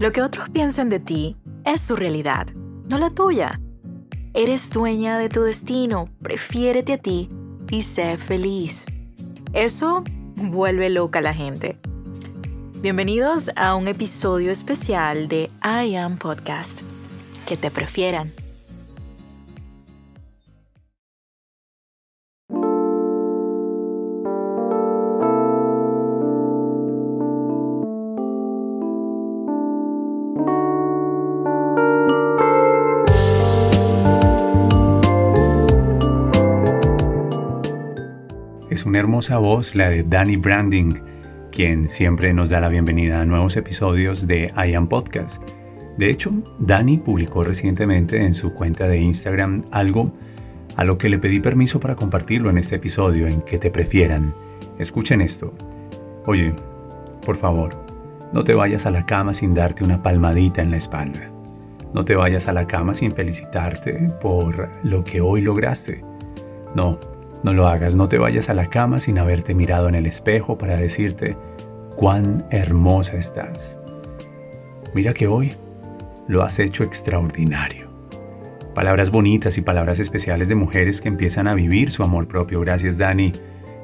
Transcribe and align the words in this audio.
Lo 0.00 0.12
que 0.12 0.22
otros 0.22 0.48
piensen 0.48 0.88
de 0.88 0.98
ti 0.98 1.36
es 1.66 1.82
su 1.82 1.94
realidad, 1.94 2.46
no 2.88 2.96
la 2.96 3.10
tuya. 3.10 3.60
Eres 4.32 4.70
dueña 4.70 5.18
de 5.18 5.28
tu 5.28 5.42
destino, 5.42 6.08
prefiérete 6.22 6.94
a 6.94 6.96
ti 6.96 7.28
y 7.70 7.82
sé 7.82 8.16
feliz. 8.16 8.86
Eso 9.52 10.02
vuelve 10.36 10.88
loca 10.88 11.18
a 11.18 11.22
la 11.22 11.34
gente. 11.34 11.76
Bienvenidos 12.80 13.50
a 13.56 13.74
un 13.74 13.88
episodio 13.88 14.50
especial 14.50 15.28
de 15.28 15.50
I 15.62 15.96
Am 15.96 16.16
Podcast. 16.16 16.80
Que 17.46 17.58
te 17.58 17.70
prefieran. 17.70 18.32
Hermosa 39.00 39.38
voz 39.38 39.74
la 39.74 39.88
de 39.88 40.02
Danny 40.02 40.36
Branding, 40.36 40.92
quien 41.50 41.88
siempre 41.88 42.34
nos 42.34 42.50
da 42.50 42.60
la 42.60 42.68
bienvenida 42.68 43.20
a 43.20 43.24
nuevos 43.24 43.56
episodios 43.56 44.26
de 44.26 44.52
I 44.54 44.74
Am 44.74 44.88
Podcast. 44.88 45.42
De 45.96 46.10
hecho, 46.10 46.30
Danny 46.58 46.98
publicó 46.98 47.42
recientemente 47.42 48.22
en 48.22 48.34
su 48.34 48.52
cuenta 48.52 48.86
de 48.86 48.98
Instagram 48.98 49.64
algo 49.70 50.12
a 50.76 50.84
lo 50.84 50.98
que 50.98 51.08
le 51.08 51.18
pedí 51.18 51.40
permiso 51.40 51.80
para 51.80 51.96
compartirlo 51.96 52.50
en 52.50 52.58
este 52.58 52.76
episodio 52.76 53.26
en 53.26 53.40
que 53.40 53.58
te 53.58 53.70
prefieran. 53.70 54.34
Escuchen 54.78 55.22
esto. 55.22 55.54
Oye, 56.26 56.52
por 57.24 57.38
favor, 57.38 57.70
no 58.34 58.44
te 58.44 58.52
vayas 58.52 58.84
a 58.84 58.90
la 58.90 59.06
cama 59.06 59.32
sin 59.32 59.54
darte 59.54 59.82
una 59.82 60.02
palmadita 60.02 60.60
en 60.60 60.70
la 60.70 60.76
espalda. 60.76 61.30
No 61.94 62.04
te 62.04 62.16
vayas 62.16 62.48
a 62.48 62.52
la 62.52 62.66
cama 62.66 62.92
sin 62.92 63.12
felicitarte 63.12 64.10
por 64.20 64.68
lo 64.84 65.02
que 65.04 65.22
hoy 65.22 65.40
lograste. 65.40 66.04
No, 66.74 66.98
no 67.42 67.52
lo 67.52 67.66
hagas, 67.68 67.94
no 67.94 68.08
te 68.08 68.18
vayas 68.18 68.48
a 68.48 68.54
la 68.54 68.66
cama 68.66 68.98
sin 68.98 69.18
haberte 69.18 69.54
mirado 69.54 69.88
en 69.88 69.94
el 69.94 70.06
espejo 70.06 70.58
para 70.58 70.76
decirte 70.76 71.36
cuán 71.96 72.44
hermosa 72.50 73.16
estás. 73.16 73.78
Mira 74.94 75.14
que 75.14 75.26
hoy 75.26 75.52
lo 76.28 76.42
has 76.42 76.58
hecho 76.58 76.84
extraordinario. 76.84 77.88
Palabras 78.74 79.10
bonitas 79.10 79.58
y 79.58 79.62
palabras 79.62 79.98
especiales 79.98 80.48
de 80.48 80.54
mujeres 80.54 81.00
que 81.00 81.08
empiezan 81.08 81.48
a 81.48 81.54
vivir 81.54 81.90
su 81.90 82.02
amor 82.02 82.28
propio. 82.28 82.60
Gracias 82.60 82.98
Dani. 82.98 83.32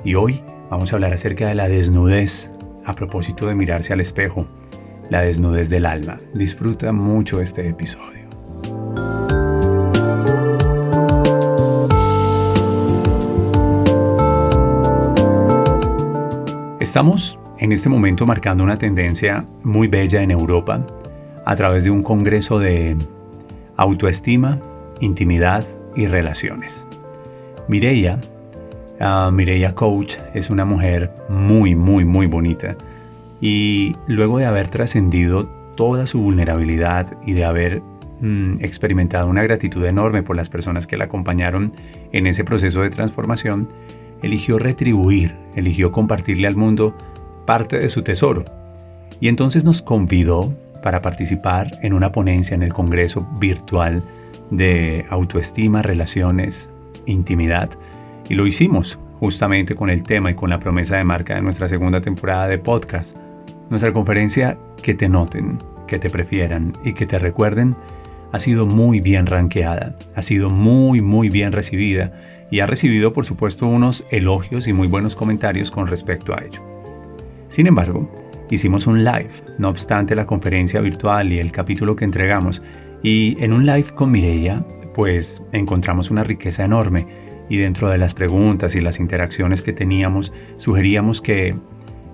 Y 0.04 0.14
hoy 0.14 0.42
vamos 0.70 0.92
a 0.92 0.96
hablar 0.96 1.12
acerca 1.12 1.48
de 1.48 1.54
la 1.54 1.68
desnudez 1.68 2.50
a 2.84 2.92
propósito 2.92 3.46
de 3.46 3.54
mirarse 3.54 3.92
al 3.92 4.00
espejo. 4.00 4.46
La 5.10 5.22
desnudez 5.22 5.70
del 5.70 5.86
alma. 5.86 6.16
Disfruta 6.34 6.92
mucho 6.92 7.40
este 7.40 7.68
episodio. 7.68 8.15
Estamos 16.86 17.36
en 17.58 17.72
este 17.72 17.88
momento 17.88 18.26
marcando 18.26 18.62
una 18.62 18.76
tendencia 18.76 19.44
muy 19.64 19.88
bella 19.88 20.22
en 20.22 20.30
Europa 20.30 20.86
a 21.44 21.56
través 21.56 21.82
de 21.82 21.90
un 21.90 22.04
congreso 22.04 22.60
de 22.60 22.96
autoestima, 23.76 24.60
intimidad 25.00 25.64
y 25.96 26.06
relaciones. 26.06 26.86
Mireia, 27.66 28.20
uh, 29.00 29.32
Mireia 29.32 29.74
Coach, 29.74 30.14
es 30.32 30.48
una 30.48 30.64
mujer 30.64 31.12
muy, 31.28 31.74
muy, 31.74 32.04
muy 32.04 32.28
bonita 32.28 32.76
y 33.40 33.96
luego 34.06 34.38
de 34.38 34.46
haber 34.46 34.68
trascendido 34.68 35.48
toda 35.76 36.06
su 36.06 36.20
vulnerabilidad 36.20 37.18
y 37.26 37.32
de 37.32 37.44
haber 37.44 37.82
mm, 38.20 38.58
experimentado 38.60 39.26
una 39.26 39.42
gratitud 39.42 39.84
enorme 39.84 40.22
por 40.22 40.36
las 40.36 40.48
personas 40.48 40.86
que 40.86 40.96
la 40.96 41.06
acompañaron 41.06 41.72
en 42.12 42.28
ese 42.28 42.44
proceso 42.44 42.82
de 42.82 42.90
transformación, 42.90 43.68
eligió 44.22 44.58
retribuir, 44.58 45.34
eligió 45.54 45.92
compartirle 45.92 46.46
al 46.46 46.56
mundo 46.56 46.96
parte 47.46 47.78
de 47.78 47.88
su 47.88 48.02
tesoro. 48.02 48.44
Y 49.20 49.28
entonces 49.28 49.64
nos 49.64 49.82
convidó 49.82 50.54
para 50.82 51.02
participar 51.02 51.70
en 51.82 51.92
una 51.92 52.12
ponencia 52.12 52.54
en 52.54 52.62
el 52.62 52.72
Congreso 52.72 53.26
Virtual 53.38 54.02
de 54.50 55.06
Autoestima, 55.10 55.82
Relaciones, 55.82 56.70
Intimidad. 57.06 57.70
Y 58.28 58.34
lo 58.34 58.46
hicimos 58.46 58.98
justamente 59.18 59.74
con 59.74 59.90
el 59.90 60.02
tema 60.02 60.30
y 60.30 60.34
con 60.34 60.50
la 60.50 60.60
promesa 60.60 60.96
de 60.96 61.04
marca 61.04 61.34
de 61.34 61.42
nuestra 61.42 61.68
segunda 61.68 62.00
temporada 62.00 62.48
de 62.48 62.58
podcast. 62.58 63.16
Nuestra 63.70 63.92
conferencia 63.92 64.58
Que 64.82 64.94
te 64.94 65.08
noten, 65.08 65.58
que 65.86 65.98
te 65.98 66.10
prefieran 66.10 66.72
y 66.84 66.92
que 66.92 67.06
te 67.06 67.18
recuerden 67.18 67.74
ha 68.32 68.38
sido 68.38 68.66
muy 68.66 69.00
bien 69.00 69.26
ranqueada, 69.26 69.96
ha 70.14 70.22
sido 70.22 70.50
muy 70.50 71.00
muy 71.00 71.30
bien 71.30 71.52
recibida 71.52 72.12
y 72.50 72.60
ha 72.60 72.66
recibido 72.66 73.12
por 73.12 73.24
supuesto 73.24 73.66
unos 73.66 74.04
elogios 74.10 74.66
y 74.66 74.72
muy 74.72 74.88
buenos 74.88 75.16
comentarios 75.16 75.70
con 75.70 75.86
respecto 75.86 76.34
a 76.34 76.42
ello. 76.44 76.62
Sin 77.48 77.66
embargo, 77.66 78.10
hicimos 78.50 78.86
un 78.86 79.04
live, 79.04 79.30
no 79.58 79.68
obstante 79.68 80.14
la 80.14 80.26
conferencia 80.26 80.80
virtual 80.80 81.32
y 81.32 81.38
el 81.38 81.52
capítulo 81.52 81.96
que 81.96 82.04
entregamos, 82.04 82.62
y 83.02 83.36
en 83.42 83.52
un 83.52 83.66
live 83.66 83.94
con 83.94 84.10
Mireia, 84.10 84.64
pues 84.94 85.42
encontramos 85.52 86.10
una 86.10 86.24
riqueza 86.24 86.64
enorme 86.64 87.06
y 87.48 87.58
dentro 87.58 87.88
de 87.88 87.98
las 87.98 88.14
preguntas 88.14 88.74
y 88.74 88.80
las 88.80 88.98
interacciones 88.98 89.62
que 89.62 89.72
teníamos, 89.72 90.32
sugeríamos 90.56 91.20
que 91.20 91.54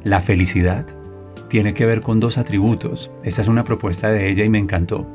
la 0.05 0.21
felicidad 0.21 0.87
tiene 1.49 1.75
que 1.75 1.87
ver 1.87 2.01
con 2.01 2.21
dos 2.21 2.39
atributos. 2.39 3.11
Esta 3.25 3.43
es 3.43 3.49
una 3.49 3.65
propuesta 3.65 4.11
de 4.11 4.29
ella 4.29 4.45
y 4.45 4.51
me 4.51 4.59
encantó. 4.59 5.07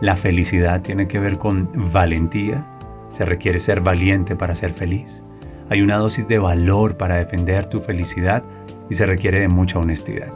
La 0.00 0.16
felicidad 0.16 0.82
tiene 0.82 1.08
que 1.08 1.18
ver 1.18 1.38
con 1.38 1.70
valentía 1.92 2.64
se 3.10 3.24
requiere 3.24 3.60
ser 3.60 3.80
valiente 3.80 4.36
para 4.36 4.54
ser 4.54 4.72
feliz. 4.72 5.22
Hay 5.70 5.82
una 5.82 5.96
dosis 5.96 6.26
de 6.28 6.38
valor 6.38 6.96
para 6.96 7.16
defender 7.16 7.66
tu 7.66 7.80
felicidad 7.80 8.42
y 8.88 8.94
se 8.94 9.06
requiere 9.06 9.40
de 9.40 9.48
mucha 9.48 9.78
honestidad. 9.78 10.32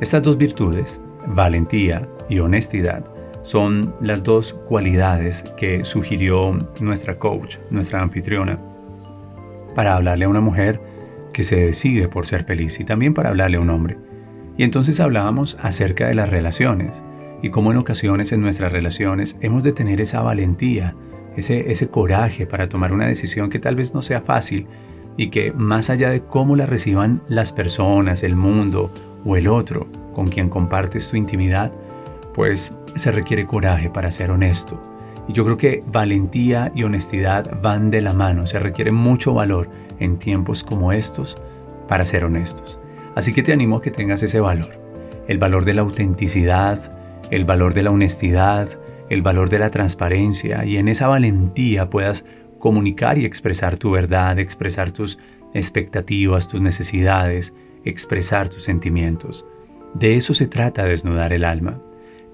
Estas 0.00 0.22
dos 0.22 0.38
virtudes, 0.38 1.00
valentía 1.26 2.08
y 2.28 2.38
honestidad, 2.38 3.04
son 3.42 3.94
las 4.00 4.22
dos 4.22 4.52
cualidades 4.52 5.42
que 5.56 5.84
sugirió 5.84 6.56
nuestra 6.80 7.16
coach, 7.16 7.56
nuestra 7.70 8.00
anfitriona, 8.00 8.58
para 9.74 9.96
hablarle 9.96 10.26
a 10.26 10.28
una 10.28 10.40
mujer 10.40 10.80
que 11.32 11.42
se 11.42 11.56
decide 11.56 12.08
por 12.08 12.26
ser 12.26 12.44
feliz 12.44 12.78
y 12.78 12.84
también 12.84 13.14
para 13.14 13.30
hablarle 13.30 13.56
a 13.56 13.60
un 13.60 13.70
hombre. 13.70 13.96
Y 14.56 14.64
entonces 14.64 15.00
hablábamos 15.00 15.56
acerca 15.60 16.06
de 16.06 16.14
las 16.14 16.28
relaciones 16.28 17.02
y 17.42 17.50
cómo 17.50 17.72
en 17.72 17.78
ocasiones 17.78 18.32
en 18.32 18.42
nuestras 18.42 18.72
relaciones 18.72 19.36
hemos 19.40 19.64
de 19.64 19.72
tener 19.72 20.00
esa 20.00 20.22
valentía 20.22 20.94
ese, 21.36 21.88
coraje 21.88 22.46
para 22.46 22.68
tomar 22.68 22.92
una 22.92 23.06
decisión 23.06 23.50
que 23.50 23.58
tal 23.58 23.76
vez 23.76 23.94
no 23.94 24.02
sea 24.02 24.20
fácil 24.20 24.66
y 25.16 25.30
que 25.30 25.52
más 25.52 25.90
allá 25.90 26.10
de 26.10 26.22
cómo 26.22 26.56
la 26.56 26.66
reciban 26.66 27.22
las 27.28 27.52
personas, 27.52 28.22
el 28.22 28.36
mundo 28.36 28.90
o 29.24 29.36
el 29.36 29.48
otro 29.48 29.86
con 30.14 30.26
quien 30.26 30.48
compartes 30.48 31.08
tu 31.08 31.16
intimidad, 31.16 31.72
pues 32.34 32.78
se 32.96 33.12
requiere 33.12 33.46
coraje 33.46 33.90
para 33.90 34.10
ser 34.10 34.30
honesto. 34.30 34.80
Y 35.28 35.32
yo 35.32 35.44
creo 35.44 35.56
que 35.56 35.82
valentía 35.86 36.72
y 36.74 36.82
honestidad 36.82 37.60
van 37.62 37.90
de 37.90 38.00
la 38.00 38.12
mano, 38.12 38.46
se 38.46 38.58
requiere 38.58 38.90
mucho 38.90 39.34
valor 39.34 39.68
en 40.00 40.18
tiempos 40.18 40.64
como 40.64 40.92
estos 40.92 41.36
para 41.88 42.04
ser 42.04 42.24
honestos. 42.24 42.78
Así 43.14 43.32
que 43.32 43.42
te 43.42 43.52
animo 43.52 43.76
a 43.76 43.82
que 43.82 43.90
tengas 43.90 44.22
ese 44.22 44.40
valor, 44.40 44.70
el 45.28 45.38
valor 45.38 45.64
de 45.64 45.74
la 45.74 45.82
autenticidad, 45.82 46.98
el 47.30 47.44
valor 47.44 47.74
de 47.74 47.82
la 47.82 47.90
honestidad, 47.90 48.68
el 49.12 49.20
valor 49.20 49.50
de 49.50 49.58
la 49.58 49.70
transparencia 49.70 50.64
y 50.64 50.78
en 50.78 50.88
esa 50.88 51.06
valentía 51.06 51.90
puedas 51.90 52.24
comunicar 52.58 53.18
y 53.18 53.26
expresar 53.26 53.76
tu 53.76 53.90
verdad, 53.90 54.38
expresar 54.38 54.90
tus 54.90 55.18
expectativas, 55.52 56.48
tus 56.48 56.62
necesidades, 56.62 57.52
expresar 57.84 58.48
tus 58.48 58.62
sentimientos. 58.62 59.44
De 59.92 60.16
eso 60.16 60.32
se 60.32 60.46
trata 60.46 60.84
desnudar 60.84 61.34
el 61.34 61.44
alma. 61.44 61.78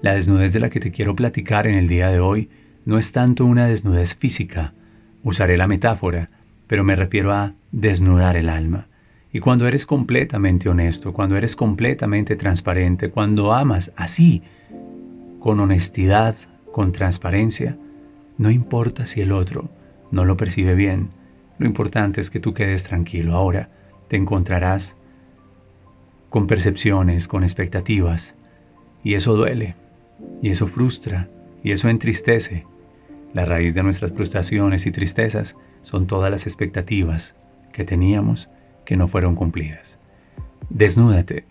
La 0.01 0.13
desnudez 0.13 0.53
de 0.53 0.61
la 0.61 0.69
que 0.69 0.79
te 0.79 0.91
quiero 0.91 1.15
platicar 1.15 1.67
en 1.67 1.75
el 1.75 1.89
día 1.89 2.09
de 2.09 2.21
hoy 2.21 2.49
no 2.85 2.97
es 2.97 3.11
tanto 3.11 3.43
una 3.45 3.67
desnudez 3.67 4.15
física, 4.15 4.73
usaré 5.21 5.57
la 5.57 5.67
metáfora, 5.67 6.29
pero 6.67 6.85
me 6.85 6.95
refiero 6.95 7.33
a 7.33 7.55
desnudar 7.73 8.37
el 8.37 8.47
alma. 8.47 8.87
Y 9.33 9.41
cuando 9.41 9.67
eres 9.67 9.85
completamente 9.85 10.69
honesto, 10.69 11.11
cuando 11.11 11.35
eres 11.35 11.57
completamente 11.57 12.37
transparente, 12.37 13.09
cuando 13.09 13.51
amas 13.51 13.91
así, 13.97 14.43
con 15.39 15.59
honestidad, 15.59 16.35
con 16.79 16.93
transparencia, 16.93 17.75
no 18.37 18.49
importa 18.49 19.05
si 19.05 19.19
el 19.19 19.33
otro 19.33 19.67
no 20.11 20.23
lo 20.23 20.37
percibe 20.37 20.75
bien, 20.75 21.09
lo 21.57 21.67
importante 21.67 22.21
es 22.21 22.29
que 22.29 22.39
tú 22.39 22.53
quedes 22.53 22.83
tranquilo. 22.83 23.35
Ahora 23.35 23.67
te 24.07 24.15
encontrarás 24.15 24.95
con 26.29 26.47
percepciones, 26.47 27.27
con 27.27 27.43
expectativas, 27.43 28.33
y 29.03 29.15
eso 29.15 29.35
duele, 29.35 29.75
y 30.41 30.51
eso 30.51 30.67
frustra, 30.67 31.27
y 31.65 31.73
eso 31.73 31.89
entristece. 31.89 32.65
La 33.33 33.43
raíz 33.43 33.75
de 33.75 33.83
nuestras 33.83 34.13
frustraciones 34.13 34.85
y 34.85 34.91
tristezas 34.91 35.57
son 35.81 36.07
todas 36.07 36.31
las 36.31 36.47
expectativas 36.47 37.35
que 37.73 37.83
teníamos 37.83 38.49
que 38.85 38.95
no 38.95 39.09
fueron 39.09 39.35
cumplidas. 39.35 39.97
Desnúdate, 40.69 41.43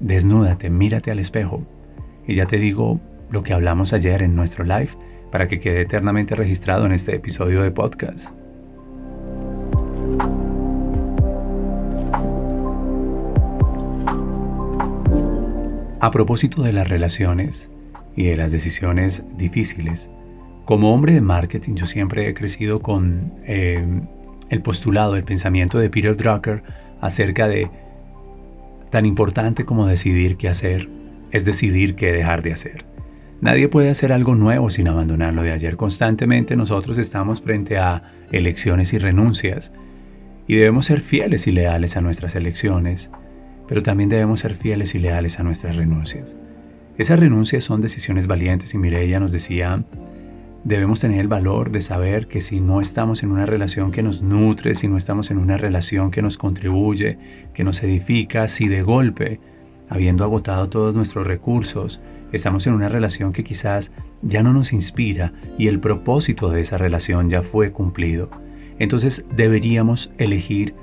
desnúdate, 0.00 0.68
mírate 0.68 1.10
al 1.10 1.20
espejo 1.20 1.62
Y 2.26 2.34
ya 2.34 2.44
te 2.44 2.58
digo 2.58 3.00
lo 3.32 3.42
que 3.42 3.54
hablamos 3.54 3.92
ayer 3.92 4.22
en 4.22 4.36
nuestro 4.36 4.62
live 4.62 4.90
para 5.32 5.48
que 5.48 5.58
quede 5.58 5.80
eternamente 5.80 6.36
registrado 6.36 6.84
en 6.86 6.92
este 6.92 7.16
episodio 7.16 7.62
de 7.62 7.70
podcast. 7.70 8.32
A 16.00 16.10
propósito 16.10 16.62
de 16.62 16.72
las 16.72 16.86
relaciones 16.86 17.70
y 18.14 18.24
de 18.24 18.36
las 18.36 18.52
decisiones 18.52 19.24
difíciles, 19.38 20.10
como 20.66 20.92
hombre 20.92 21.14
de 21.14 21.22
marketing 21.22 21.76
yo 21.76 21.86
siempre 21.86 22.28
he 22.28 22.34
crecido 22.34 22.80
con 22.80 23.32
eh, 23.44 23.84
el 24.50 24.62
postulado, 24.62 25.16
el 25.16 25.24
pensamiento 25.24 25.78
de 25.78 25.88
Peter 25.88 26.16
Drucker 26.16 26.62
acerca 27.00 27.48
de 27.48 27.70
tan 28.90 29.06
importante 29.06 29.64
como 29.64 29.86
decidir 29.86 30.36
qué 30.36 30.50
hacer, 30.50 30.90
es 31.30 31.46
decidir 31.46 31.94
qué 31.94 32.12
dejar 32.12 32.42
de 32.42 32.52
hacer. 32.52 32.91
Nadie 33.42 33.68
puede 33.68 33.90
hacer 33.90 34.10
algo 34.10 34.34
nuevo 34.34 34.70
sin 34.70 34.88
abandonar 34.88 35.34
lo 35.34 35.42
de 35.42 35.52
ayer. 35.52 35.76
Constantemente 35.76 36.56
nosotros 36.56 36.96
estamos 36.96 37.42
frente 37.42 37.76
a 37.76 38.02
elecciones 38.30 38.94
y 38.94 38.98
renuncias 38.98 39.72
y 40.46 40.56
debemos 40.56 40.86
ser 40.86 41.02
fieles 41.02 41.46
y 41.46 41.52
leales 41.52 41.98
a 41.98 42.00
nuestras 42.00 42.34
elecciones 42.36 43.10
pero 43.72 43.82
también 43.82 44.10
debemos 44.10 44.40
ser 44.40 44.54
fieles 44.56 44.94
y 44.94 44.98
leales 44.98 45.40
a 45.40 45.42
nuestras 45.42 45.76
renuncias. 45.76 46.36
Esas 46.98 47.18
renuncias 47.18 47.64
son 47.64 47.80
decisiones 47.80 48.26
valientes 48.26 48.74
y 48.74 48.78
Mireia 48.78 49.18
nos 49.18 49.32
decía, 49.32 49.82
debemos 50.62 51.00
tener 51.00 51.20
el 51.20 51.28
valor 51.28 51.70
de 51.70 51.80
saber 51.80 52.26
que 52.26 52.42
si 52.42 52.60
no 52.60 52.82
estamos 52.82 53.22
en 53.22 53.30
una 53.30 53.46
relación 53.46 53.90
que 53.90 54.02
nos 54.02 54.20
nutre, 54.20 54.74
si 54.74 54.88
no 54.88 54.98
estamos 54.98 55.30
en 55.30 55.38
una 55.38 55.56
relación 55.56 56.10
que 56.10 56.20
nos 56.20 56.36
contribuye, 56.36 57.16
que 57.54 57.64
nos 57.64 57.82
edifica, 57.82 58.46
si 58.46 58.68
de 58.68 58.82
golpe, 58.82 59.40
habiendo 59.88 60.24
agotado 60.24 60.68
todos 60.68 60.94
nuestros 60.94 61.26
recursos, 61.26 61.98
estamos 62.32 62.66
en 62.66 62.74
una 62.74 62.88
relación 62.88 63.32
que 63.32 63.44
quizás 63.44 63.92
ya 64.22 64.42
no 64.42 64.52
nos 64.52 64.72
inspira 64.72 65.32
y 65.58 65.68
el 65.68 65.80
propósito 65.80 66.50
de 66.50 66.60
esa 66.62 66.78
relación 66.78 67.30
ya 67.30 67.42
fue 67.42 67.72
cumplido, 67.72 68.30
entonces 68.78 69.24
deberíamos 69.34 70.10
elegir 70.18 70.74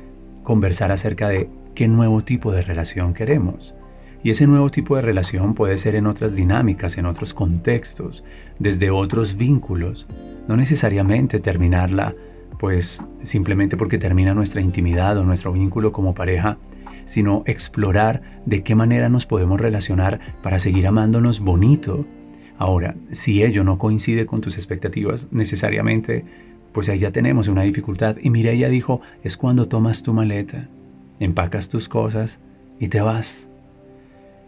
conversar 0.44 0.92
acerca 0.92 1.30
de 1.30 1.50
qué 1.76 1.88
nuevo 1.88 2.24
tipo 2.24 2.52
de 2.52 2.62
relación 2.62 3.14
queremos. 3.14 3.76
Y 4.24 4.32
ese 4.32 4.48
nuevo 4.48 4.70
tipo 4.70 4.96
de 4.96 5.02
relación 5.02 5.54
puede 5.54 5.78
ser 5.78 5.96
en 5.96 6.06
otras 6.06 6.36
dinámicas, 6.36 6.98
en 6.98 7.06
otros 7.06 7.34
contextos, 7.34 8.24
desde 8.58 8.90
otros 8.90 9.38
vínculos. 9.38 10.08
No 10.48 10.58
necesariamente 10.58 11.40
terminarla, 11.40 12.16
pues 12.60 13.02
simplemente 13.22 13.78
porque 13.78 13.98
termina 13.98 14.34
nuestra 14.34 14.62
intimidad 14.62 15.18
o 15.18 15.24
nuestro 15.24 15.54
vínculo 15.54 15.94
como 15.94 16.14
pareja, 16.14 16.58
sino 17.10 17.42
explorar 17.48 18.22
de 18.46 18.62
qué 18.62 18.76
manera 18.76 19.10
nos 19.10 19.26
podemos 19.26 19.60
relacionar 19.60 20.20
para 20.44 20.60
seguir 20.60 20.86
amándonos 20.86 21.40
bonito. 21.40 22.06
Ahora, 22.60 22.96
si 23.12 23.44
ello 23.44 23.64
no 23.64 23.80
coincide 23.80 24.28
con 24.28 24.42
tus 24.42 24.58
expectativas 24.58 25.28
necesariamente, 25.32 26.24
pues 26.72 26.88
ahí 26.88 27.00
ya 27.00 27.12
tenemos 27.12 27.48
una 27.48 27.64
dificultad. 27.64 28.18
Y 28.22 28.30
mira, 28.30 28.52
ella 28.52 28.70
dijo, 28.70 29.02
es 29.24 29.38
cuando 29.38 29.68
tomas 29.68 30.04
tu 30.04 30.14
maleta 30.14 30.70
empacas 31.20 31.68
tus 31.68 31.90
cosas 31.90 32.40
y 32.80 32.90
te 32.90 33.02
vas. 33.02 33.50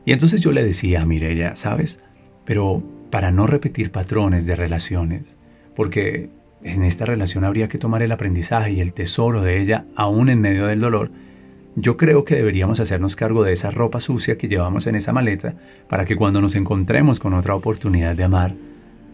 Y 0.06 0.14
entonces 0.14 0.42
yo 0.42 0.52
le 0.52 0.64
decía 0.64 1.02
a 1.02 1.06
Mirella, 1.06 1.56
¿sabes? 1.56 2.00
Pero 2.46 2.84
para 3.10 3.32
no 3.32 3.48
repetir 3.48 3.92
patrones 3.92 4.46
de 4.46 4.56
relaciones, 4.56 5.36
porque 5.76 6.30
en 6.64 6.84
esta 6.84 7.06
relación 7.06 7.44
habría 7.44 7.70
que 7.70 7.80
tomar 7.80 8.04
el 8.04 8.12
aprendizaje 8.12 8.74
y 8.74 8.82
el 8.82 8.94
tesoro 8.94 9.42
de 9.42 9.60
ella 9.60 9.86
aún 9.96 10.30
en 10.30 10.42
medio 10.42 10.68
del 10.68 10.80
dolor, 10.80 11.12
yo 11.76 11.96
creo 11.98 12.26
que 12.26 12.36
deberíamos 12.36 12.80
hacernos 12.80 13.16
cargo 13.16 13.44
de 13.44 13.54
esa 13.54 13.72
ropa 13.72 14.02
sucia 14.02 14.38
que 14.38 14.48
llevamos 14.48 14.88
en 14.88 14.96
esa 14.96 15.14
maleta 15.14 15.56
para 15.88 16.06
que 16.06 16.16
cuando 16.16 16.42
nos 16.42 16.56
encontremos 16.56 17.20
con 17.20 17.34
otra 17.34 17.56
oportunidad 17.56 18.16
de 18.16 18.24
amar, 18.24 18.56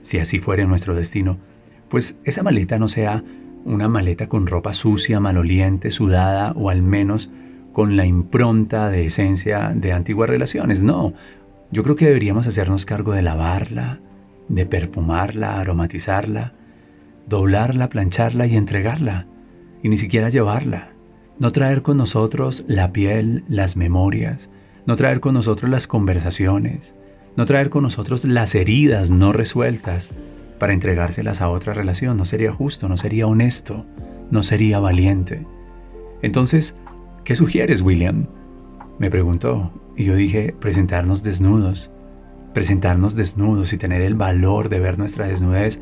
si 0.02 0.18
así 0.18 0.40
fuera 0.40 0.66
nuestro 0.66 0.96
destino, 0.96 1.38
pues 1.90 2.18
esa 2.24 2.44
maleta 2.44 2.80
no 2.80 2.88
sea 2.88 3.24
una 3.66 3.88
maleta 3.88 4.28
con 4.28 4.48
ropa 4.48 4.74
sucia, 4.74 5.20
maloliente, 5.20 5.92
sudada 5.92 6.54
o 6.56 6.70
al 6.70 6.82
menos 6.82 7.30
con 7.74 7.96
la 7.96 8.06
impronta 8.06 8.90
de 8.90 9.06
esencia 9.06 9.72
de 9.76 9.92
antiguas 9.92 10.30
relaciones. 10.30 10.82
No, 10.82 11.14
yo 11.72 11.84
creo 11.84 11.96
que 11.96 12.06
deberíamos 12.06 12.48
hacernos 12.48 12.86
cargo 12.86 13.12
de 13.12 13.22
lavarla, 13.22 14.00
de 14.48 14.66
perfumarla, 14.66 15.60
aromatizarla, 15.60 16.54
doblarla, 17.28 17.90
plancharla 17.90 18.48
y 18.48 18.56
entregarla, 18.56 19.28
y 19.84 19.90
ni 19.90 19.98
siquiera 19.98 20.30
llevarla. 20.30 20.97
No 21.40 21.52
traer 21.52 21.82
con 21.82 21.98
nosotros 21.98 22.64
la 22.68 22.92
piel, 22.92 23.44
las 23.48 23.78
memorias, 23.78 24.50
no 24.86 24.96
traer 24.96 25.20
con 25.20 25.34
nosotros 25.34 25.70
las 25.70 25.88
conversaciones, 25.88 26.96
no 27.36 27.46
traer 27.46 27.70
con 27.70 27.84
nosotros 27.84 28.26
las 28.26 28.56
heridas 28.56 29.12
no 29.12 29.34
resueltas 29.34 30.10
para 30.60 30.74
entregárselas 30.74 31.42
a 31.42 31.50
otra 31.50 31.74
relación. 31.74 32.18
No 32.18 32.26
sería 32.26 32.52
justo, 32.52 32.90
no 32.90 32.98
sería 32.98 33.28
honesto, 33.28 33.86
no 34.32 34.42
sería 34.42 34.80
valiente. 34.80 35.46
Entonces, 36.24 36.76
¿Qué 37.28 37.36
sugieres, 37.36 37.82
William? 37.82 38.28
Me 39.00 39.12
preguntó, 39.12 39.70
y 39.98 40.06
yo 40.06 40.16
dije, 40.16 40.56
presentarnos 40.62 41.24
desnudos, 41.24 41.92
presentarnos 42.54 43.16
desnudos 43.16 43.74
y 43.74 43.78
tener 43.78 44.02
el 44.02 44.16
valor 44.16 44.70
de 44.70 44.80
ver 44.80 44.98
nuestra 44.98 45.28
desnudez 45.28 45.82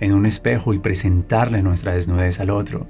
en 0.00 0.14
un 0.14 0.24
espejo 0.24 0.72
y 0.72 0.78
presentarle 0.78 1.62
nuestra 1.62 1.94
desnudez 1.94 2.40
al 2.40 2.48
otro. 2.48 2.86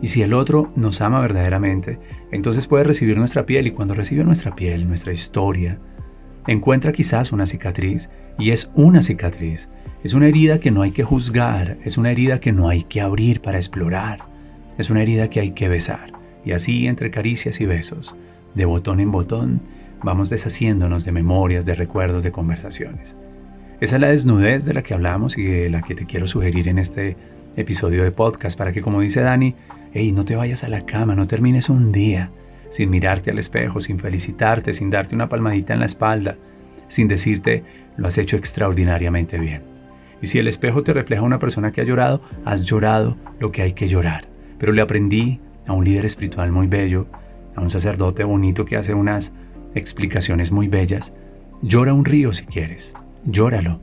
Y 0.00 0.08
si 0.08 0.22
el 0.22 0.32
otro 0.32 0.72
nos 0.76 1.00
ama 1.00 1.20
verdaderamente, 1.20 1.98
entonces 2.30 2.66
puede 2.66 2.84
recibir 2.84 3.18
nuestra 3.18 3.46
piel 3.46 3.66
y 3.66 3.72
cuando 3.72 3.94
recibe 3.94 4.24
nuestra 4.24 4.54
piel, 4.54 4.86
nuestra 4.86 5.12
historia, 5.12 5.78
encuentra 6.46 6.92
quizás 6.92 7.32
una 7.32 7.46
cicatriz 7.46 8.08
y 8.38 8.50
es 8.50 8.70
una 8.74 9.02
cicatriz. 9.02 9.68
Es 10.04 10.14
una 10.14 10.28
herida 10.28 10.60
que 10.60 10.70
no 10.70 10.82
hay 10.82 10.92
que 10.92 11.02
juzgar, 11.02 11.78
es 11.84 11.98
una 11.98 12.12
herida 12.12 12.38
que 12.38 12.52
no 12.52 12.68
hay 12.68 12.84
que 12.84 13.00
abrir 13.00 13.40
para 13.40 13.58
explorar, 13.58 14.20
es 14.78 14.90
una 14.90 15.02
herida 15.02 15.28
que 15.28 15.40
hay 15.40 15.50
que 15.50 15.68
besar. 15.68 16.12
Y 16.44 16.52
así, 16.52 16.86
entre 16.86 17.10
caricias 17.10 17.60
y 17.60 17.66
besos, 17.66 18.14
de 18.54 18.64
botón 18.64 19.00
en 19.00 19.10
botón, 19.10 19.60
vamos 20.02 20.30
deshaciéndonos 20.30 21.04
de 21.04 21.12
memorias, 21.12 21.66
de 21.66 21.74
recuerdos, 21.74 22.22
de 22.22 22.30
conversaciones. 22.30 23.16
Esa 23.80 23.96
es 23.96 24.00
la 24.00 24.08
desnudez 24.08 24.64
de 24.64 24.74
la 24.74 24.82
que 24.82 24.94
hablamos 24.94 25.36
y 25.36 25.44
de 25.44 25.70
la 25.70 25.82
que 25.82 25.94
te 25.94 26.06
quiero 26.06 26.28
sugerir 26.28 26.68
en 26.68 26.78
este 26.78 27.16
episodio 27.56 28.04
de 28.04 28.12
podcast 28.12 28.56
para 28.56 28.72
que, 28.72 28.82
como 28.82 29.00
dice 29.00 29.20
Dani, 29.20 29.54
no 30.12 30.24
te 30.24 30.36
vayas 30.36 30.64
a 30.64 30.68
la 30.68 30.86
cama, 30.86 31.14
no 31.14 31.26
termines 31.26 31.68
un 31.68 31.92
día 31.92 32.30
sin 32.70 32.90
mirarte 32.90 33.30
al 33.30 33.38
espejo, 33.38 33.80
sin 33.80 33.98
felicitarte, 33.98 34.72
sin 34.72 34.90
darte 34.90 35.14
una 35.14 35.28
palmadita 35.28 35.74
en 35.74 35.80
la 35.80 35.86
espalda, 35.86 36.36
sin 36.88 37.08
decirte 37.08 37.64
lo 37.96 38.06
has 38.06 38.18
hecho 38.18 38.36
extraordinariamente 38.36 39.38
bien. 39.38 39.62
Y 40.22 40.26
si 40.26 40.38
el 40.38 40.48
espejo 40.48 40.82
te 40.82 40.92
refleja 40.92 41.22
una 41.22 41.38
persona 41.38 41.72
que 41.72 41.80
ha 41.80 41.84
llorado, 41.84 42.20
has 42.44 42.64
llorado 42.64 43.16
lo 43.38 43.52
que 43.52 43.62
hay 43.62 43.72
que 43.72 43.88
llorar. 43.88 44.28
Pero 44.58 44.72
le 44.72 44.82
aprendí 44.82 45.40
a 45.66 45.72
un 45.72 45.84
líder 45.84 46.04
espiritual 46.04 46.50
muy 46.52 46.66
bello, 46.66 47.06
a 47.54 47.60
un 47.60 47.70
sacerdote 47.70 48.24
bonito 48.24 48.64
que 48.64 48.76
hace 48.76 48.94
unas 48.94 49.32
explicaciones 49.74 50.50
muy 50.50 50.68
bellas. 50.68 51.12
Llora 51.62 51.92
un 51.92 52.04
río 52.04 52.32
si 52.32 52.44
quieres, 52.46 52.94
llóralo, 53.24 53.80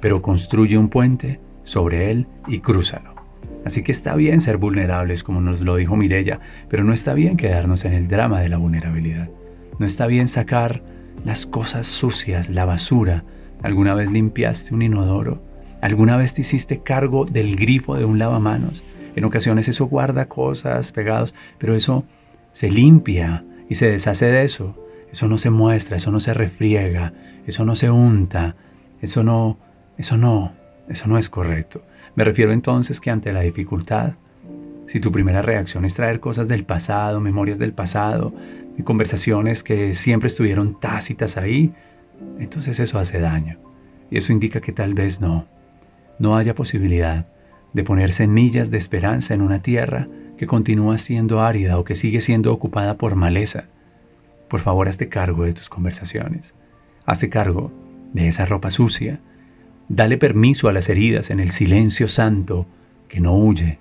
pero 0.00 0.22
construye 0.22 0.76
un 0.76 0.88
puente 0.88 1.40
sobre 1.64 2.10
él 2.10 2.26
y 2.48 2.60
crúzalo. 2.60 3.19
Así 3.64 3.82
que 3.82 3.92
está 3.92 4.14
bien 4.14 4.40
ser 4.40 4.56
vulnerables, 4.56 5.22
como 5.22 5.40
nos 5.40 5.60
lo 5.60 5.76
dijo 5.76 5.96
Mirella, 5.96 6.40
pero 6.68 6.84
no 6.84 6.92
está 6.92 7.14
bien 7.14 7.36
quedarnos 7.36 7.84
en 7.84 7.92
el 7.92 8.08
drama 8.08 8.40
de 8.40 8.48
la 8.48 8.56
vulnerabilidad. 8.56 9.28
No 9.78 9.86
está 9.86 10.06
bien 10.06 10.28
sacar 10.28 10.82
las 11.24 11.46
cosas 11.46 11.86
sucias, 11.86 12.48
la 12.48 12.64
basura. 12.64 13.24
¿Alguna 13.62 13.94
vez 13.94 14.10
limpiaste 14.10 14.74
un 14.74 14.82
inodoro? 14.82 15.42
¿Alguna 15.80 16.16
vez 16.16 16.34
te 16.34 16.42
hiciste 16.42 16.82
cargo 16.82 17.24
del 17.26 17.56
grifo 17.56 17.96
de 17.96 18.04
un 18.04 18.18
lavamanos? 18.18 18.82
En 19.16 19.24
ocasiones 19.24 19.68
eso 19.68 19.86
guarda 19.86 20.26
cosas 20.26 20.92
pegados, 20.92 21.34
pero 21.58 21.74
eso 21.74 22.04
se 22.52 22.70
limpia 22.70 23.44
y 23.68 23.74
se 23.74 23.90
deshace 23.90 24.26
de 24.26 24.44
eso. 24.44 24.76
Eso 25.12 25.28
no 25.28 25.38
se 25.38 25.50
muestra, 25.50 25.96
eso 25.96 26.10
no 26.10 26.20
se 26.20 26.34
refriega, 26.34 27.12
eso 27.46 27.64
no 27.64 27.74
se 27.74 27.90
unta, 27.90 28.54
eso 29.02 29.24
no, 29.24 29.58
eso 29.98 30.16
no, 30.16 30.52
eso 30.88 31.08
no 31.08 31.18
es 31.18 31.28
correcto. 31.28 31.82
Me 32.20 32.24
refiero 32.24 32.52
entonces 32.52 33.00
que 33.00 33.08
ante 33.08 33.32
la 33.32 33.40
dificultad, 33.40 34.12
si 34.88 35.00
tu 35.00 35.10
primera 35.10 35.40
reacción 35.40 35.86
es 35.86 35.94
traer 35.94 36.20
cosas 36.20 36.48
del 36.48 36.64
pasado, 36.64 37.18
memorias 37.18 37.58
del 37.58 37.72
pasado, 37.72 38.34
y 38.76 38.82
conversaciones 38.82 39.62
que 39.62 39.94
siempre 39.94 40.26
estuvieron 40.26 40.78
tácitas 40.78 41.38
ahí, 41.38 41.72
entonces 42.38 42.78
eso 42.78 42.98
hace 42.98 43.20
daño. 43.20 43.56
Y 44.10 44.18
eso 44.18 44.34
indica 44.34 44.60
que 44.60 44.72
tal 44.72 44.92
vez 44.92 45.22
no, 45.22 45.46
no 46.18 46.36
haya 46.36 46.54
posibilidad 46.54 47.26
de 47.72 47.84
poner 47.84 48.12
semillas 48.12 48.70
de 48.70 48.76
esperanza 48.76 49.32
en 49.32 49.40
una 49.40 49.62
tierra 49.62 50.06
que 50.36 50.46
continúa 50.46 50.98
siendo 50.98 51.40
árida 51.40 51.78
o 51.78 51.84
que 51.84 51.94
sigue 51.94 52.20
siendo 52.20 52.52
ocupada 52.52 52.98
por 52.98 53.14
maleza. 53.14 53.64
Por 54.50 54.60
favor, 54.60 54.88
hazte 54.88 55.08
cargo 55.08 55.44
de 55.44 55.54
tus 55.54 55.70
conversaciones. 55.70 56.54
Hazte 57.06 57.30
cargo 57.30 57.72
de 58.12 58.28
esa 58.28 58.44
ropa 58.44 58.70
sucia. 58.70 59.20
Dale 59.92 60.18
permiso 60.18 60.68
a 60.68 60.72
las 60.72 60.88
heridas 60.88 61.30
en 61.30 61.40
el 61.40 61.50
silencio 61.50 62.06
santo 62.06 62.64
que 63.08 63.18
no 63.18 63.36
huye, 63.36 63.80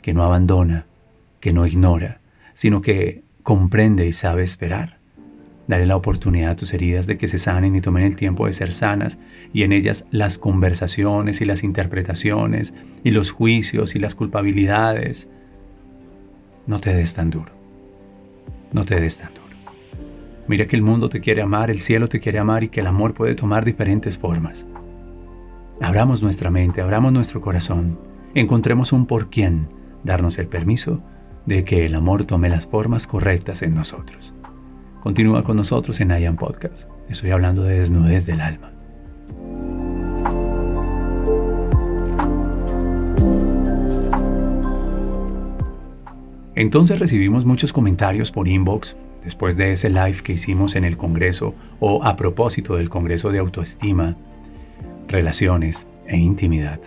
que 0.00 0.14
no 0.14 0.24
abandona, 0.24 0.86
que 1.40 1.52
no 1.52 1.66
ignora, 1.66 2.20
sino 2.54 2.80
que 2.80 3.22
comprende 3.42 4.06
y 4.06 4.14
sabe 4.14 4.44
esperar. 4.44 4.96
Dale 5.68 5.84
la 5.84 5.96
oportunidad 5.96 6.52
a 6.52 6.56
tus 6.56 6.72
heridas 6.72 7.06
de 7.06 7.18
que 7.18 7.28
se 7.28 7.36
sanen 7.36 7.76
y 7.76 7.82
tomen 7.82 8.04
el 8.04 8.16
tiempo 8.16 8.46
de 8.46 8.54
ser 8.54 8.72
sanas 8.72 9.18
y 9.52 9.64
en 9.64 9.72
ellas 9.72 10.06
las 10.10 10.38
conversaciones 10.38 11.42
y 11.42 11.44
las 11.44 11.62
interpretaciones 11.64 12.72
y 13.04 13.10
los 13.10 13.30
juicios 13.30 13.94
y 13.94 13.98
las 13.98 14.14
culpabilidades. 14.14 15.28
No 16.66 16.80
te 16.80 16.94
des 16.94 17.12
tan 17.12 17.28
duro. 17.28 17.52
No 18.72 18.86
te 18.86 18.98
des 18.98 19.18
tan 19.18 19.34
duro. 19.34 19.42
Mira 20.48 20.66
que 20.66 20.76
el 20.76 20.82
mundo 20.82 21.10
te 21.10 21.20
quiere 21.20 21.42
amar, 21.42 21.70
el 21.70 21.82
cielo 21.82 22.08
te 22.08 22.20
quiere 22.20 22.38
amar 22.38 22.64
y 22.64 22.70
que 22.70 22.80
el 22.80 22.86
amor 22.86 23.12
puede 23.12 23.34
tomar 23.34 23.66
diferentes 23.66 24.16
formas. 24.16 24.66
Abramos 25.80 26.22
nuestra 26.22 26.50
mente, 26.50 26.80
abramos 26.80 27.12
nuestro 27.12 27.40
corazón, 27.40 27.98
encontremos 28.34 28.92
un 28.92 29.06
por 29.06 29.30
quién, 29.30 29.68
darnos 30.04 30.38
el 30.38 30.46
permiso 30.46 31.00
de 31.46 31.64
que 31.64 31.86
el 31.86 31.94
amor 31.94 32.24
tome 32.24 32.48
las 32.48 32.66
formas 32.66 33.06
correctas 33.06 33.62
en 33.62 33.74
nosotros. 33.74 34.34
Continúa 35.02 35.42
con 35.42 35.56
nosotros 35.56 36.00
en 36.00 36.10
IAM 36.10 36.36
Podcast. 36.36 36.88
Estoy 37.08 37.30
hablando 37.30 37.64
de 37.64 37.80
desnudez 37.80 38.26
del 38.26 38.40
alma. 38.40 38.72
Entonces 46.54 46.98
recibimos 47.00 47.44
muchos 47.44 47.72
comentarios 47.72 48.30
por 48.30 48.46
inbox 48.46 48.96
después 49.24 49.56
de 49.56 49.72
ese 49.72 49.88
live 49.88 50.22
que 50.22 50.34
hicimos 50.34 50.76
en 50.76 50.84
el 50.84 50.96
Congreso 50.96 51.54
o 51.80 52.04
a 52.04 52.14
propósito 52.14 52.76
del 52.76 52.88
Congreso 52.88 53.32
de 53.32 53.38
Autoestima, 53.38 54.16
Relaciones 55.12 55.86
e 56.08 56.16
Intimidad. 56.16 56.80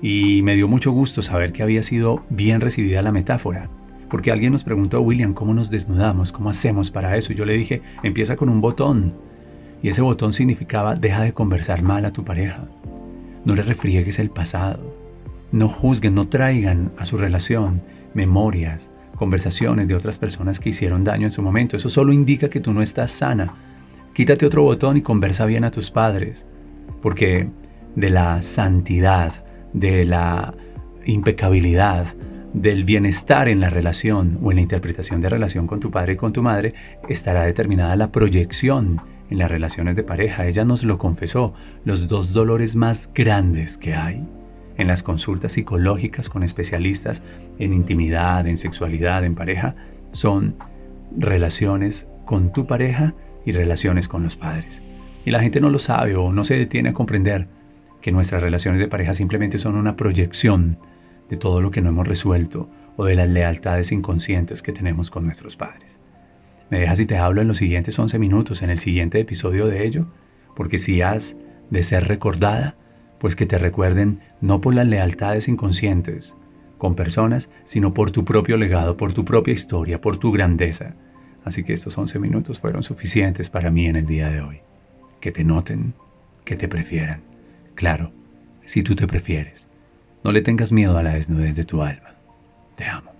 Y 0.00 0.40
me 0.42 0.54
dio 0.54 0.68
mucho 0.68 0.92
gusto 0.92 1.22
saber 1.22 1.52
que 1.52 1.62
había 1.62 1.82
sido 1.82 2.24
bien 2.30 2.60
recibida 2.60 3.02
la 3.02 3.12
metáfora 3.12 3.68
porque 4.08 4.30
alguien 4.30 4.52
nos 4.52 4.64
preguntó, 4.64 5.00
William, 5.00 5.34
¿cómo 5.34 5.52
nos 5.52 5.70
desnudamos? 5.70 6.32
¿Cómo 6.32 6.50
hacemos 6.50 6.90
para 6.90 7.16
eso? 7.16 7.32
Yo 7.32 7.44
le 7.44 7.54
dije, 7.54 7.82
empieza 8.02 8.36
con 8.36 8.48
un 8.48 8.60
botón. 8.60 9.14
Y 9.82 9.88
ese 9.88 10.02
botón 10.02 10.32
significaba, 10.32 10.94
deja 10.94 11.22
de 11.22 11.32
conversar 11.32 11.82
mal 11.82 12.04
a 12.04 12.12
tu 12.12 12.24
pareja. 12.24 12.68
No 13.44 13.54
le 13.54 13.62
refriegues 13.62 14.18
el 14.18 14.30
pasado. 14.30 14.94
No 15.52 15.68
juzguen, 15.68 16.14
no 16.14 16.28
traigan 16.28 16.92
a 16.98 17.04
su 17.04 17.16
relación 17.16 17.82
memorias, 18.14 18.90
conversaciones 19.16 19.88
de 19.88 19.94
otras 19.94 20.18
personas 20.18 20.60
que 20.60 20.70
hicieron 20.70 21.04
daño 21.04 21.26
en 21.26 21.32
su 21.32 21.42
momento. 21.42 21.76
Eso 21.76 21.88
solo 21.88 22.12
indica 22.12 22.48
que 22.48 22.60
tú 22.60 22.72
no 22.72 22.82
estás 22.82 23.10
sana. 23.10 23.54
Quítate 24.14 24.46
otro 24.46 24.62
botón 24.62 24.96
y 24.96 25.02
conversa 25.02 25.44
bien 25.46 25.64
a 25.64 25.70
tus 25.70 25.90
padres. 25.90 26.46
Porque 27.02 27.48
de 27.94 28.10
la 28.10 28.42
santidad, 28.42 29.44
de 29.72 30.04
la 30.04 30.54
impecabilidad, 31.04 32.14
del 32.52 32.84
bienestar 32.84 33.48
en 33.48 33.60
la 33.60 33.68
relación 33.68 34.38
o 34.42 34.50
en 34.50 34.56
la 34.56 34.62
interpretación 34.62 35.20
de 35.20 35.28
relación 35.28 35.66
con 35.66 35.78
tu 35.78 35.90
padre 35.90 36.14
y 36.14 36.16
con 36.16 36.32
tu 36.32 36.42
madre 36.42 36.72
estará 37.08 37.42
determinada 37.42 37.96
la 37.96 38.10
proyección 38.10 39.02
en 39.28 39.38
las 39.38 39.50
relaciones 39.50 39.94
de 39.94 40.02
pareja. 40.02 40.46
Ella 40.46 40.64
nos 40.64 40.82
lo 40.82 40.96
confesó, 40.96 41.52
los 41.84 42.08
dos 42.08 42.32
dolores 42.32 42.74
más 42.74 43.10
grandes 43.14 43.76
que 43.76 43.94
hay 43.94 44.26
en 44.78 44.86
las 44.86 45.02
consultas 45.02 45.52
psicológicas 45.52 46.28
con 46.28 46.42
especialistas 46.42 47.22
en 47.58 47.72
intimidad, 47.72 48.46
en 48.46 48.56
sexualidad, 48.56 49.24
en 49.24 49.34
pareja, 49.34 49.74
son 50.12 50.56
relaciones 51.16 52.08
con 52.24 52.52
tu 52.52 52.66
pareja 52.66 53.14
y 53.44 53.52
relaciones 53.52 54.08
con 54.08 54.22
los 54.22 54.36
padres. 54.36 54.82
Y 55.26 55.32
la 55.32 55.40
gente 55.40 55.60
no 55.60 55.70
lo 55.70 55.80
sabe 55.80 56.14
o 56.14 56.32
no 56.32 56.44
se 56.44 56.56
detiene 56.56 56.90
a 56.90 56.92
comprender 56.92 57.48
que 58.00 58.12
nuestras 58.12 58.40
relaciones 58.40 58.80
de 58.80 58.86
pareja 58.86 59.12
simplemente 59.12 59.58
son 59.58 59.74
una 59.74 59.96
proyección 59.96 60.78
de 61.28 61.36
todo 61.36 61.60
lo 61.60 61.72
que 61.72 61.82
no 61.82 61.88
hemos 61.88 62.06
resuelto 62.06 62.70
o 62.96 63.04
de 63.06 63.16
las 63.16 63.28
lealtades 63.28 63.90
inconscientes 63.90 64.62
que 64.62 64.72
tenemos 64.72 65.10
con 65.10 65.24
nuestros 65.24 65.56
padres. 65.56 65.98
¿Me 66.70 66.78
dejas 66.78 66.98
si 66.98 67.06
te 67.06 67.18
hablo 67.18 67.42
en 67.42 67.48
los 67.48 67.58
siguientes 67.58 67.98
11 67.98 68.20
minutos, 68.20 68.62
en 68.62 68.70
el 68.70 68.78
siguiente 68.78 69.18
episodio 69.18 69.66
de 69.66 69.84
ello? 69.84 70.06
Porque 70.54 70.78
si 70.78 71.02
has 71.02 71.36
de 71.70 71.82
ser 71.82 72.06
recordada, 72.06 72.76
pues 73.18 73.34
que 73.34 73.46
te 73.46 73.58
recuerden 73.58 74.20
no 74.40 74.60
por 74.60 74.76
las 74.76 74.86
lealtades 74.86 75.48
inconscientes 75.48 76.36
con 76.78 76.94
personas, 76.94 77.50
sino 77.64 77.94
por 77.94 78.12
tu 78.12 78.24
propio 78.24 78.56
legado, 78.56 78.96
por 78.96 79.12
tu 79.12 79.24
propia 79.24 79.54
historia, 79.54 80.00
por 80.00 80.18
tu 80.18 80.30
grandeza. 80.30 80.94
Así 81.44 81.64
que 81.64 81.72
estos 81.72 81.98
11 81.98 82.20
minutos 82.20 82.60
fueron 82.60 82.84
suficientes 82.84 83.50
para 83.50 83.72
mí 83.72 83.86
en 83.86 83.96
el 83.96 84.06
día 84.06 84.28
de 84.28 84.40
hoy. 84.40 84.60
Que 85.20 85.32
te 85.32 85.44
noten, 85.44 85.94
que 86.44 86.56
te 86.56 86.68
prefieran. 86.68 87.22
Claro, 87.74 88.12
si 88.64 88.82
tú 88.82 88.94
te 88.96 89.06
prefieres. 89.06 89.66
No 90.24 90.32
le 90.32 90.42
tengas 90.42 90.72
miedo 90.72 90.98
a 90.98 91.02
la 91.02 91.14
desnudez 91.14 91.54
de 91.54 91.64
tu 91.64 91.82
alma. 91.82 92.14
Te 92.76 92.84
amo. 92.84 93.12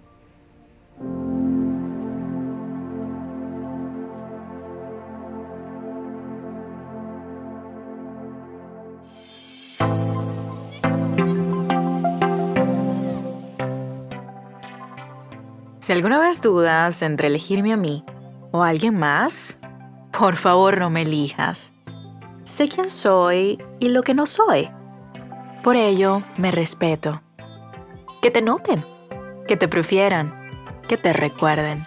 Si 15.86 15.92
alguna 15.92 16.18
vez 16.18 16.42
dudas 16.42 17.00
entre 17.02 17.28
elegirme 17.28 17.72
a 17.72 17.76
mí 17.76 18.04
o 18.50 18.64
a 18.64 18.70
alguien 18.70 18.98
más, 18.98 19.56
por 20.10 20.34
favor 20.34 20.80
no 20.80 20.90
me 20.90 21.02
elijas. 21.02 21.75
Sé 22.46 22.68
quién 22.68 22.90
soy 22.90 23.60
y 23.80 23.88
lo 23.88 24.02
que 24.02 24.14
no 24.14 24.24
soy. 24.24 24.70
Por 25.64 25.74
ello, 25.74 26.22
me 26.36 26.52
respeto. 26.52 27.20
Que 28.22 28.30
te 28.30 28.40
noten, 28.40 28.84
que 29.48 29.56
te 29.56 29.66
prefieran, 29.66 30.32
que 30.86 30.96
te 30.96 31.12
recuerden. 31.12 31.82